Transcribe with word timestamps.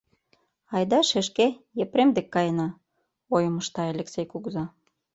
—Айда, 0.75 0.99
шешке, 1.09 1.47
Епрем 1.83 2.09
дек 2.15 2.27
каена,— 2.35 2.67
ойым 3.35 3.55
ышта 3.61 3.81
Элексей 3.93 4.27
кугыза. 4.31 4.65